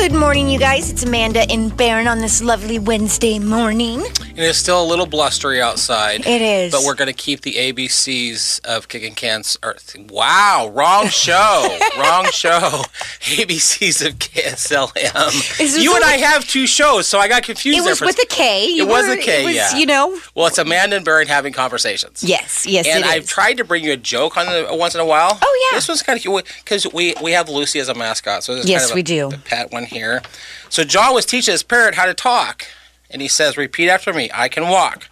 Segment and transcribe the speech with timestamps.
[0.00, 0.88] Good morning, you guys.
[0.88, 4.02] It's Amanda and Baron on this lovely Wednesday morning.
[4.40, 6.26] And it's still a little blustery outside.
[6.26, 6.72] It is.
[6.72, 9.58] But we're going to keep the ABCs of kicking cans.
[9.62, 9.94] Earth.
[10.08, 11.78] Wow, wrong show.
[11.98, 12.80] wrong show.
[13.20, 15.82] ABCs of KSLM.
[15.82, 18.66] You and I have two shows, so I got confused It was with a K.
[18.70, 19.76] You It was were- a K, was, yeah.
[19.76, 20.18] you know.
[20.34, 22.22] Well, it's Amanda and Baron having conversations.
[22.24, 25.06] Yes, yes, And I've tried to bring you a joke on the once in a
[25.06, 25.38] while.
[25.42, 25.76] Oh, yeah.
[25.76, 28.80] This one's kind of cute because we we have Lucy as a mascot, so Yes,
[28.80, 29.28] kind of a, we do.
[29.28, 30.22] a pet one here.
[30.70, 32.64] So John was teaching his parrot how to talk,
[33.10, 34.30] and he says, "Repeat after me.
[34.34, 35.08] I can walk."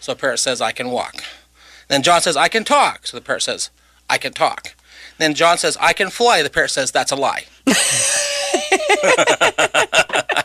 [0.00, 1.22] So the parrot says, "I can walk."
[1.88, 3.70] Then John says, "I can talk." So the parrot says,
[4.08, 4.74] "I can talk."
[5.18, 7.44] Then John says, "I can fly." The parrot says, "That's a lie."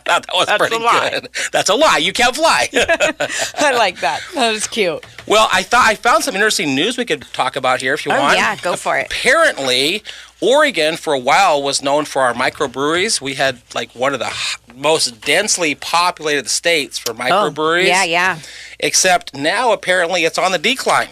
[0.06, 1.10] that was That's pretty a lie.
[1.10, 1.28] good.
[1.52, 1.98] That's a lie.
[1.98, 2.68] You can't fly.
[2.74, 4.20] I like that.
[4.34, 5.04] That was cute.
[5.26, 8.12] well, I thought I found some interesting news we could talk about here if you
[8.12, 8.36] Oh, want.
[8.36, 9.06] yeah, go for it.
[9.06, 10.02] Apparently,
[10.40, 13.20] Oregon for a while was known for our microbreweries.
[13.20, 14.32] We had like one of the
[14.74, 17.84] most densely populated states for microbreweries.
[17.84, 18.38] Oh, yeah, yeah.
[18.78, 21.08] Except now apparently it's on the decline.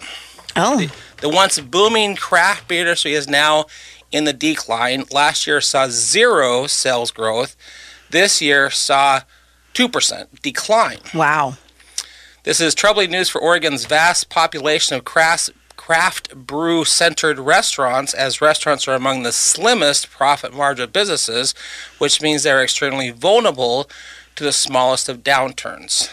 [0.55, 0.87] Oh,
[1.21, 3.65] The once booming craft beer industry is now
[4.11, 5.05] in the decline.
[5.11, 7.55] Last year saw zero sales growth.
[8.11, 9.21] This year saw
[9.73, 10.99] 2% decline.
[11.13, 11.57] wow.
[12.43, 15.49] This is troubling news for Oregon's vast population of craft,
[15.85, 21.53] craft brew centered restaurants, as restaurants are among the slimmest profit margin businesses,
[21.99, 23.87] which means they're extremely vulnerable
[24.35, 26.09] to the smallest of downturns.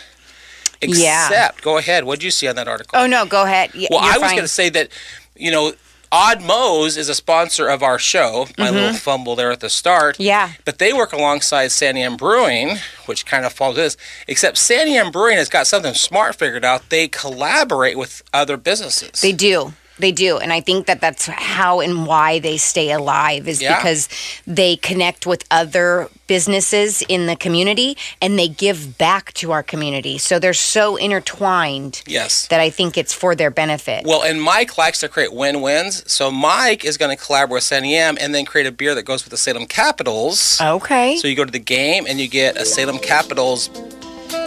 [0.83, 1.27] Yeah.
[1.29, 2.99] Except, go ahead, what did you see on that article?
[2.99, 3.73] Oh, no, go ahead.
[3.75, 4.91] Y- well, I was going to say that,
[5.37, 5.73] you know,
[6.15, 8.47] Odd Moe's is a sponsor of our show.
[8.59, 10.17] My little fumble there at the start.
[10.17, 10.23] Mm-hmm.
[10.25, 10.53] Yeah.
[10.67, 13.97] But they work alongside Santiam Brewing, which kind of follows this.
[14.29, 16.91] Except Santiam Brewing has got something smart figured out.
[16.91, 19.23] They collaborate with other businesses.
[19.23, 19.73] They do.
[19.99, 20.39] They do.
[20.39, 23.77] And I think that that's how and why they stay alive is Yeah.
[23.77, 24.09] because
[24.47, 30.17] they connect with other businesses in the community and they give back to our community.
[30.19, 32.47] So they're so intertwined yes.
[32.49, 34.05] that I think it's for their benefit.
[34.05, 36.11] Well, and Mike likes to create win-wins.
[36.11, 39.25] So Mike is going to collaborate with Santiam and then create a beer that goes
[39.25, 40.59] with the Salem Capitals.
[40.61, 41.17] okay.
[41.17, 43.69] So you go to the game and you get a Salem Capitals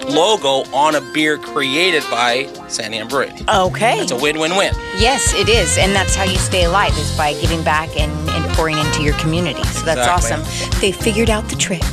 [0.08, 3.34] logo on a beer created by Santiam Brewing.
[3.50, 4.00] okay.
[4.00, 4.74] It's a win-win-win.
[4.98, 5.78] Yes, it is.
[5.78, 9.14] And that's how you stay alive is by giving back and, and pouring into your
[9.16, 9.64] community.
[9.66, 10.32] So that's Exactly.
[10.34, 10.80] awesome.
[10.82, 11.84] They figured out the trick.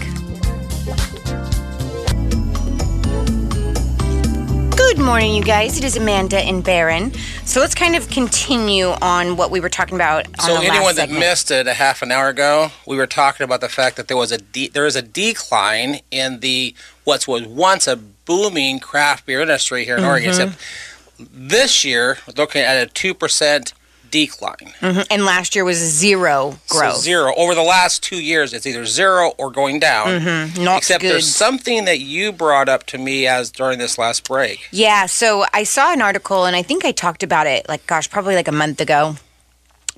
[5.03, 5.79] Morning, you guys.
[5.79, 7.13] It is Amanda and Baron.
[7.45, 11.11] So let's kind of continue on what we were talking about on So anyone that
[11.11, 14.17] missed it a half an hour ago, we were talking about the fact that there
[14.17, 16.75] was a de- there is a decline in the
[17.05, 20.31] what was once a booming craft beer industry here in Oregon.
[20.31, 20.53] Mm-hmm.
[20.53, 23.75] Except this year, looking at a two percent
[24.13, 24.73] decline.
[24.81, 25.07] Mhm.
[25.11, 26.97] And last year was zero growth.
[26.97, 28.53] So zero over the last two years.
[28.53, 30.07] It's either zero or going down.
[30.21, 30.63] Mm-hmm.
[30.63, 31.11] Not Except good.
[31.13, 34.69] there's something that you brought up to me as during this last break.
[34.71, 38.09] Yeah, so I saw an article and I think I talked about it like gosh,
[38.09, 39.17] probably like a month ago.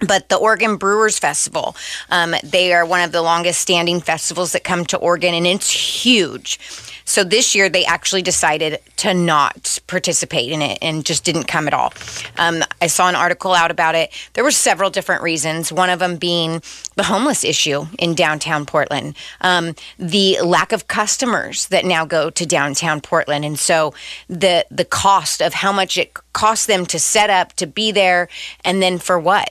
[0.00, 1.76] But the Oregon Brewers Festival,
[2.10, 5.70] um, they are one of the longest standing festivals that come to Oregon and it's
[5.70, 6.58] huge.
[7.04, 11.66] So this year they actually decided to not participate in it and just didn't come
[11.66, 11.92] at all.
[12.38, 14.10] Um, I saw an article out about it.
[14.32, 15.70] There were several different reasons.
[15.70, 16.62] One of them being
[16.96, 22.46] the homeless issue in downtown Portland, um, the lack of customers that now go to
[22.46, 23.92] downtown Portland, and so
[24.28, 28.28] the the cost of how much it costs them to set up to be there,
[28.64, 29.50] and then for what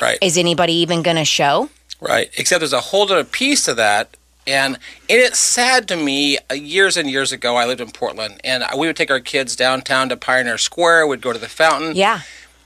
[0.00, 0.18] Right.
[0.20, 1.70] is anybody even going to show?
[2.00, 2.28] Right.
[2.36, 4.16] Except there's a whole other piece to that.
[4.46, 6.38] And, and it's sad to me.
[6.50, 9.56] uh, Years and years ago, I lived in Portland, and we would take our kids
[9.56, 11.06] downtown to Pioneer Square.
[11.06, 11.96] We'd go to the fountain.
[11.96, 12.20] Yeah,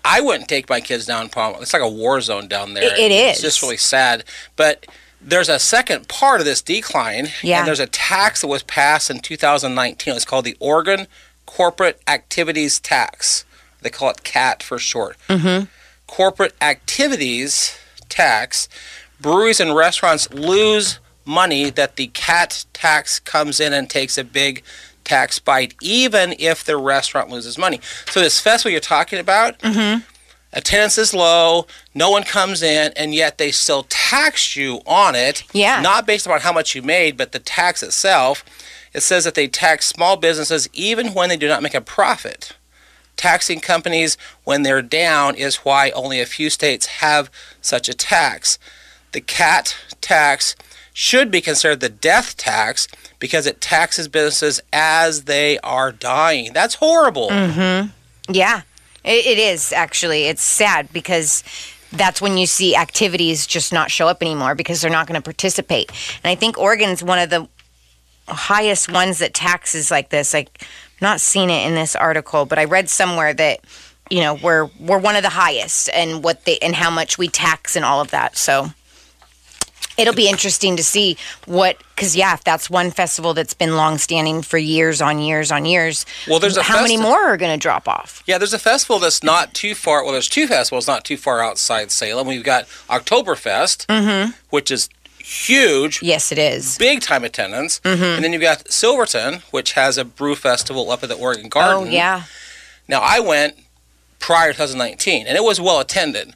[0.04, 1.56] I wouldn't take my kids down Palm.
[1.60, 2.84] It's like a war zone down there.
[2.84, 4.24] It- it It's just really sad.
[4.56, 4.86] But
[5.20, 7.28] there's a second part of this decline.
[7.42, 7.58] Yeah.
[7.58, 10.14] And there's a tax that was passed in 2019.
[10.14, 11.06] It's called the Oregon
[11.46, 13.44] Corporate Activities Tax.
[13.82, 15.16] They call it CAT for short.
[15.28, 15.64] Mm-hmm.
[16.06, 17.76] Corporate Activities
[18.08, 18.68] Tax.
[19.20, 20.98] Breweries and restaurants lose
[21.28, 24.64] money that the CAT tax comes in and takes a big
[25.04, 27.80] tax bite, even if the restaurant loses money.
[28.06, 30.00] So this festival you're talking about, mm-hmm.
[30.52, 35.44] attendance is low, no one comes in, and yet they still tax you on it.
[35.52, 35.80] Yeah.
[35.80, 38.44] Not based upon how much you made, but the tax itself.
[38.94, 42.56] It says that they tax small businesses even when they do not make a profit.
[43.16, 48.58] Taxing companies when they're down is why only a few states have such a tax.
[49.12, 50.54] The CAT tax
[50.98, 52.88] should be considered the death tax
[53.20, 56.52] because it taxes businesses as they are dying.
[56.52, 57.28] That's horrible.
[57.28, 57.90] Mm-hmm.
[58.32, 58.62] Yeah,
[59.04, 60.24] it, it is actually.
[60.24, 61.44] It's sad because
[61.92, 65.22] that's when you see activities just not show up anymore because they're not going to
[65.22, 65.92] participate.
[66.24, 67.46] And I think Oregon's one of the
[68.26, 70.34] highest ones that taxes like this.
[70.34, 70.66] Like,
[71.00, 73.60] not seen it in this article, but I read somewhere that
[74.10, 77.28] you know we're we're one of the highest and what they and how much we
[77.28, 78.36] tax and all of that.
[78.36, 78.72] So
[79.96, 81.16] it'll be interesting to see
[81.46, 85.50] what because yeah, if that's one festival that's been long standing for years on years
[85.50, 86.06] on years.
[86.28, 88.22] Well, there's a how many more are going to drop off?
[88.26, 90.04] Yeah, there's a festival that's not too far.
[90.04, 92.28] Well, there's two festivals not too far outside Salem.
[92.28, 94.30] We've got Oktoberfest, mm-hmm.
[94.50, 94.88] which is
[95.18, 96.78] huge, Yes, it is.
[96.78, 98.02] big time attendance, mm-hmm.
[98.02, 101.88] and then you've got Silverton, which has a brew festival up at the Oregon Garden.
[101.88, 102.22] Oh yeah,
[102.88, 103.56] Now, I went
[104.18, 106.34] prior to 2019, and it was well attended.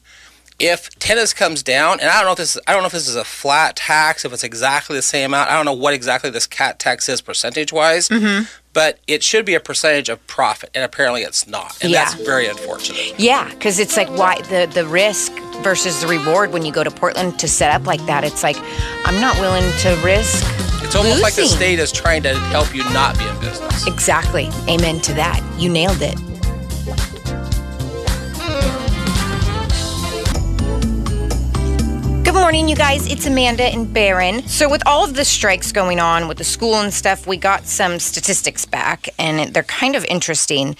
[0.65, 2.93] If tennis comes down, and I don't know if this is, I don't know if
[2.93, 5.49] this is a flat tax, if it's exactly the same amount.
[5.49, 8.45] I don't know what exactly this cat tax is percentage wise, mm-hmm.
[8.71, 12.05] but it should be a percentage of profit, and apparently it's not, and Yeah.
[12.05, 13.19] that's very unfortunate.
[13.19, 15.33] yeah, because it's like why the the risk
[15.63, 18.23] versus the reward when you go to Portland to set up like that.
[18.23, 18.55] It's like
[19.05, 20.45] I'm not willing to risk.
[20.81, 23.85] It's almost like the state is trying to help you not be in business.
[23.87, 24.49] Exactly.
[24.69, 25.41] Amen to that.
[25.57, 26.17] You nailed it.
[32.53, 33.07] Morning, you guys.
[33.07, 34.43] It's Amanda and Baron.
[34.47, 37.65] So, with all of the strikes going on with the school and stuff, we got
[37.65, 40.75] some statistics back, and they're kind of interesting.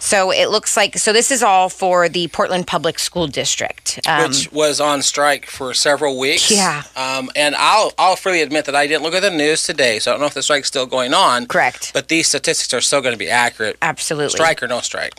[0.00, 4.00] So, it looks like so this is all for the Portland Public School District.
[4.06, 6.50] Um, which was on strike for several weeks.
[6.50, 6.82] Yeah.
[6.96, 10.10] Um, and I'll I'll freely admit that I didn't look at the news today, so
[10.10, 11.46] I don't know if the strike's still going on.
[11.46, 11.92] Correct.
[11.92, 13.76] But these statistics are still going to be accurate.
[13.82, 14.30] absolutely.
[14.30, 15.12] Strike or no strike.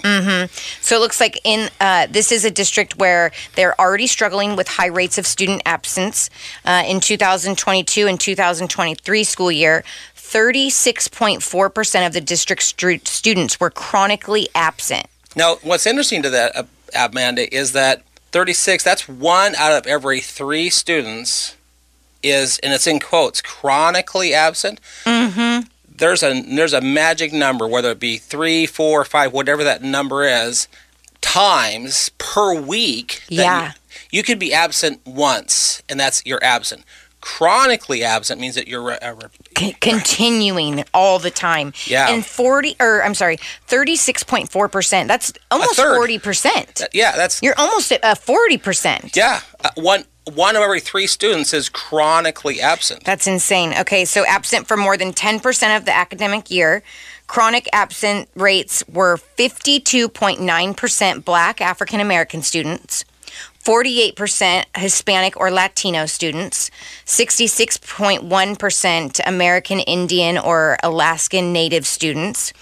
[0.81, 4.67] So it looks like in uh, this is a district where they're already struggling with
[4.67, 6.29] high rates of student absence.
[6.65, 9.83] Uh, in 2022 and 2023 school year,
[10.31, 15.07] 36.4 percent of the district stu- students were chronically absent.
[15.35, 16.63] Now, what's interesting to that, uh,
[16.95, 18.83] Amanda, is that 36.
[18.83, 21.55] That's one out of every three students
[22.21, 24.79] is, and it's in quotes, chronically absent.
[25.05, 25.67] Mm-hmm.
[25.97, 30.23] There's a there's a magic number, whether it be three, four, five, whatever that number
[30.23, 30.67] is,
[31.21, 33.23] times per week.
[33.27, 33.65] that Yeah.
[33.67, 33.73] You,
[34.11, 36.83] you could be absent once, and that's you're absent.
[37.21, 41.73] Chronically absent means that you're re- uh, re- C- continuing all the time.
[41.85, 42.11] Yeah.
[42.13, 43.37] And 40 or I'm sorry,
[43.67, 45.07] 36.4 percent.
[45.07, 46.81] That's almost 40 percent.
[46.93, 49.15] yeah, that's You're almost at uh, 40 percent.
[49.15, 49.41] yeah.
[49.63, 53.03] Uh, one one of every three students is chronically absent.
[53.03, 53.73] That's insane.
[53.79, 56.83] Okay, so absent for more than 10% of the academic year.
[57.25, 63.05] Chronic absent rates were 52.9% Black African American students,
[63.63, 66.71] 48% Hispanic or Latino students,
[67.05, 72.53] 66.1% American Indian or Alaskan Native students.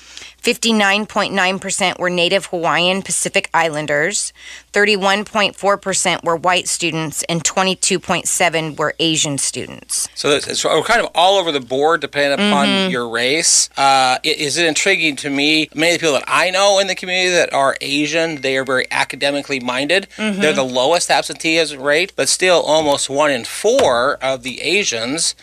[0.41, 4.33] 59.9% were Native Hawaiian Pacific Islanders,
[4.74, 10.07] 31.4% were white students, and 22.7 were Asian students.
[10.15, 13.69] So it's, it's kind of all over the board depending upon your race.
[13.77, 15.69] Uh, is it intriguing to me?
[15.74, 18.63] Many of the people that I know in the community that are Asian, they are
[18.63, 20.07] very academically minded.
[20.18, 25.35] They're the lowest absenteeism rate, but still almost one in four of the Asians.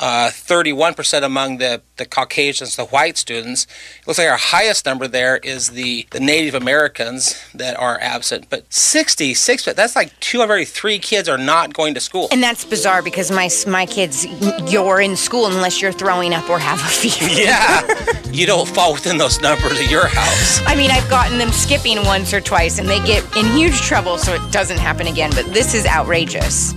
[0.00, 3.64] Uh, 31% among the, the Caucasians, the white students.
[4.00, 8.50] It looks like our highest number there is the, the Native Americans that are absent.
[8.50, 12.26] But 66, that's like two of every three kids are not going to school.
[12.32, 14.26] And that's bizarre because my my kids,
[14.70, 17.32] you're in school unless you're throwing up or have a fever.
[17.32, 17.86] Yeah,
[18.32, 20.60] you don't fall within those numbers at your house.
[20.66, 24.18] I mean, I've gotten them skipping once or twice, and they get in huge trouble,
[24.18, 25.30] so it doesn't happen again.
[25.34, 26.74] But this is outrageous.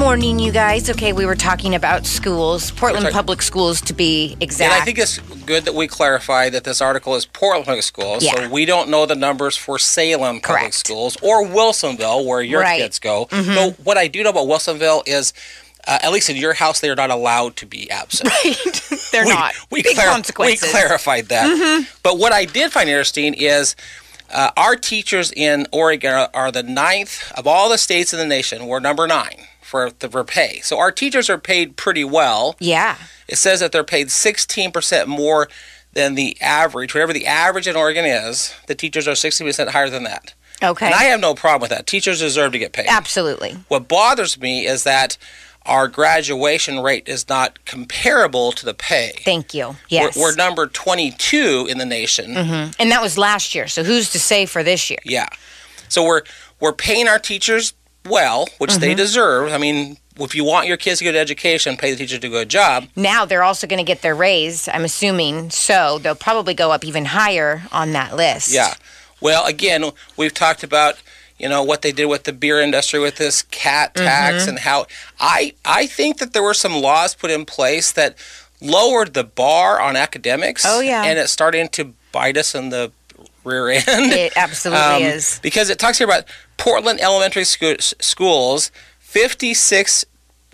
[0.00, 0.88] Morning, you guys.
[0.88, 4.72] Okay, we were talking about schools, Portland talking- Public Schools to be exact.
[4.72, 8.24] And I think it's good that we clarify that this article is Portland Public Schools,
[8.24, 8.34] Yeah.
[8.34, 12.78] so we don't know the numbers for Salem Public Schools or Wilsonville, where your Right.
[12.80, 12.82] Mm-hmm.
[12.84, 13.28] kids go.
[13.30, 15.34] So what I do know about Wilsonville is,
[15.86, 18.30] uh, at least in your house, they are not allowed to be absent.
[18.44, 18.56] Right.
[19.12, 19.52] They're we, not.
[19.70, 20.62] We, Big clar- we consequences.
[20.62, 20.70] Mm-hmm.
[20.78, 21.86] clarified that.
[22.02, 23.76] But what I did find interesting is
[24.32, 28.26] uh, our teachers in Oregon are, are the ninth of all the states in the
[28.26, 28.66] nation.
[28.66, 30.60] We're number nine for the for pay.
[30.60, 32.56] So our teachers are paid pretty well.
[32.58, 32.96] Yeah.
[33.28, 35.48] It says that they're paid 16% more
[35.92, 36.94] than the average.
[36.94, 40.34] Whatever the average in Oregon is, the teachers are 16% higher than that.
[40.62, 40.86] Okay.
[40.86, 41.86] And I have no problem with that.
[41.86, 42.86] Teachers deserve to get paid.
[42.88, 43.56] Absolutely.
[43.68, 45.16] What bothers me is that
[45.66, 49.12] our graduation rate is not comparable to the pay.
[49.24, 49.76] Thank you.
[49.88, 50.16] Yes.
[50.16, 52.34] We're, we're number 22 in the nation.
[52.34, 52.72] Mm-hmm.
[52.78, 53.68] and that was last year.
[53.68, 55.00] So who's to say for this year?
[55.04, 55.28] Yeah.
[55.88, 56.22] So we're
[56.60, 57.74] we're paying our teachers
[58.08, 58.96] well, which they mm-hmm.
[58.96, 59.52] deserve.
[59.52, 62.20] I mean, if you want your kids to get an education, pay the teacher to
[62.20, 62.88] do a good job.
[62.96, 65.50] Now they're also going to get their raise, I'm assuming.
[65.50, 68.52] So they'll probably go up even higher on that list.
[68.52, 68.74] Yeah.
[69.20, 69.84] Well, again,
[70.16, 70.96] we've talked about
[71.40, 74.48] you know what they did with the beer industry with this cat tax Mm-hmm.
[74.50, 74.86] and how
[75.18, 78.16] I I think that there were some laws put in place that
[78.60, 80.64] lowered the bar on academics.
[80.66, 81.02] Oh, yeah.
[81.04, 82.92] And it's starting to bite us in the
[83.42, 83.84] rear end.
[84.12, 85.40] It absolutely Um, is.
[85.42, 86.24] Because it talks here about
[86.58, 90.04] Portland elementary scho- s- schools, 56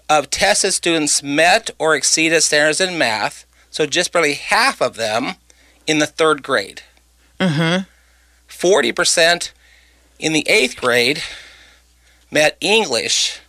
[0.08, 5.34] of tested students met or exceeded standards in math, so just barely half of them
[5.88, 6.82] in the third grade.
[7.40, 7.82] Mm-hmm.
[8.48, 9.50] 40%
[10.18, 11.22] in the eighth grade
[12.30, 13.40] met English,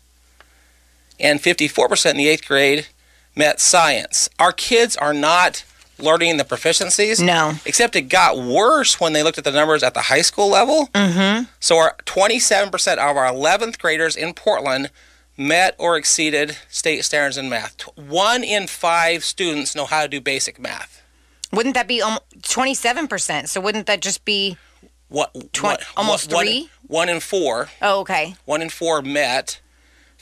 [1.19, 2.87] and 54% in the eighth grade
[3.35, 4.29] met science.
[4.39, 5.63] Our kids are not
[5.99, 7.23] learning the proficiencies.
[7.23, 7.53] No.
[7.65, 10.87] Except it got worse when they looked at the numbers at the high school level.
[10.93, 11.45] Mm-hmm.
[11.59, 14.91] So our 27% of our 11th graders in Portland
[15.37, 17.81] met or exceeded state standards in math.
[17.95, 21.03] One in five students know how to do basic math.
[21.51, 23.47] Wouldn't that be um, 27%?
[23.47, 24.57] So wouldn't that just be,
[25.09, 26.69] What, Twen- what- almost one- three?
[26.87, 27.69] One in four.
[27.81, 28.35] oh, okay.
[28.45, 29.59] One in four met.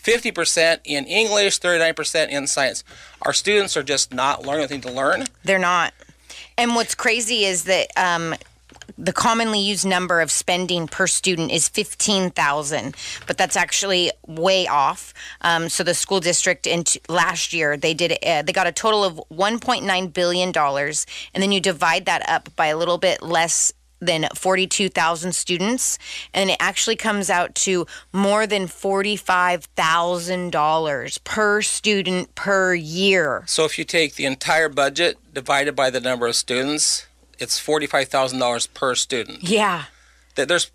[0.01, 2.83] 50% in English, 39% in science.
[3.23, 5.25] Our students are just not learning anything to learn.
[5.43, 5.93] They're not.
[6.57, 8.35] And what's crazy is that um,
[8.99, 15.13] the commonly used number of spending per student is 15,000, but that's actually way off.
[15.41, 18.71] Um, so the school district in t- last year they did uh, they got a
[18.71, 23.21] total of 1.9 billion dollars, and then you divide that up by a little bit
[23.23, 25.97] less than 42,000 students
[26.33, 33.43] and it actually comes out to more than $45,000 per student per year.
[33.47, 37.07] So if you take the entire budget divided by the number of students,
[37.39, 39.43] it's $45,000 per student.
[39.43, 39.85] Yeah.
[40.35, 40.71] There's,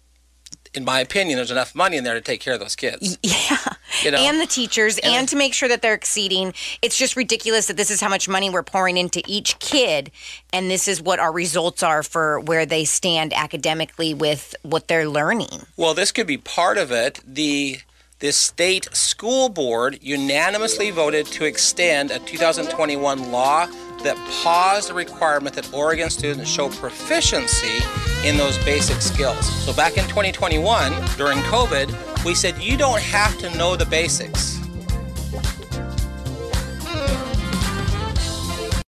[0.75, 3.19] in my opinion, there's enough money in there to take care of those kids.
[3.31, 3.59] Yeah.
[4.05, 4.19] You know?
[4.19, 6.55] and the teachers and, to make sure that they're exceeding.
[6.81, 10.11] It's just ridiculous that this is how much money we're pouring into each kid
[10.53, 15.09] and this is what our results are for where they stand academically with what they're
[15.09, 15.67] learning.
[15.77, 17.21] Well, this could be part of it.
[17.27, 17.81] The
[18.21, 23.67] the state school board unanimously voted to extend a 2021 law
[24.03, 27.79] that paused the requirement that Oregon students show proficiency
[28.25, 29.47] in those basic skills.
[29.65, 34.60] So back in 2021, during COVID, we said you don't have to know the basics.